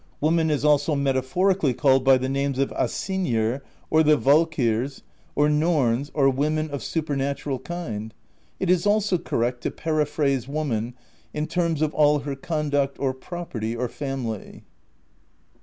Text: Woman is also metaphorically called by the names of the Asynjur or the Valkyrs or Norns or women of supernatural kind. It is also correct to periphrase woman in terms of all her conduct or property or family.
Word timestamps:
Woman 0.19 0.49
is 0.49 0.65
also 0.65 0.95
metaphorically 0.95 1.75
called 1.75 2.03
by 2.03 2.17
the 2.17 2.27
names 2.27 2.57
of 2.57 2.69
the 2.69 2.75
Asynjur 2.75 3.61
or 3.91 4.01
the 4.01 4.17
Valkyrs 4.17 5.03
or 5.35 5.47
Norns 5.47 6.09
or 6.15 6.27
women 6.27 6.71
of 6.71 6.81
supernatural 6.81 7.59
kind. 7.59 8.11
It 8.59 8.67
is 8.71 8.87
also 8.87 9.19
correct 9.19 9.61
to 9.61 9.69
periphrase 9.69 10.47
woman 10.47 10.95
in 11.35 11.45
terms 11.45 11.83
of 11.83 11.93
all 11.93 12.17
her 12.21 12.35
conduct 12.35 12.97
or 12.99 13.13
property 13.13 13.75
or 13.75 13.87
family. 13.87 14.63